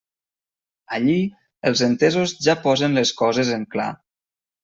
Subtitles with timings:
[0.95, 1.17] Allí
[1.71, 3.89] els entesos ja posen les coses en clar.